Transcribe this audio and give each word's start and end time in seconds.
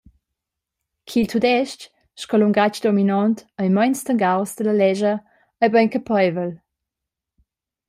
Ch’il 1.07 1.27
tudestg 1.31 1.81
sco 2.21 2.35
lungatg 2.37 2.81
dominont 2.85 3.39
ei 3.61 3.69
meins 3.75 3.99
tangaus 4.05 4.51
dalla 4.55 4.75
lescha 4.79 5.13
ei 5.63 5.69
bein 5.73 5.91
capeivel. 5.93 6.51